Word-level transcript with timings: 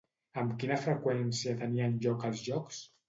Amb 0.43 0.53
quina 0.63 0.77
freqüència 0.85 1.53
tenien 1.59 1.95
lloc 2.07 2.27
els 2.31 2.43
Jocs? 2.49 2.81